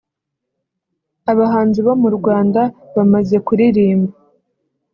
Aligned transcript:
Abahanzi 1.31 1.79
bo 1.85 1.93
mu 2.01 2.09
Rwanda 2.17 2.61
bamaze 2.95 3.35
kuririmba 3.45 4.13